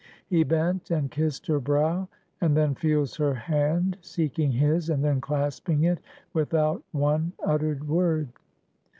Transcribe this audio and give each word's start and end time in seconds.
He 0.25 0.43
bent 0.43 0.89
and 0.89 1.11
kissed 1.11 1.45
her 1.45 1.59
brow; 1.59 2.07
and 2.41 2.57
then 2.57 2.73
feels 2.73 3.17
her 3.17 3.35
hand 3.35 3.97
seeking 4.01 4.51
his, 4.51 4.89
and 4.89 5.03
then 5.05 5.21
clasping 5.21 5.83
it 5.83 5.99
without 6.33 6.81
one 6.91 7.33
uttered 7.45 7.87
word. 7.87 8.29